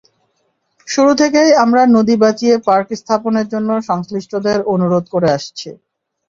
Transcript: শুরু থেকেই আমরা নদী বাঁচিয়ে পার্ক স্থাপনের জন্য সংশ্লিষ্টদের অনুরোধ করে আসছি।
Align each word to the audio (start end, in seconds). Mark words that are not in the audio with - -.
শুরু 0.87 1.11
থেকেই 1.21 1.49
আমরা 1.63 1.81
নদী 1.95 2.15
বাঁচিয়ে 2.21 2.55
পার্ক 2.67 2.87
স্থাপনের 3.01 3.47
জন্য 3.53 3.69
সংশ্লিষ্টদের 3.89 4.59
অনুরোধ 4.73 5.05
করে 5.13 5.27
আসছি। 5.37 5.69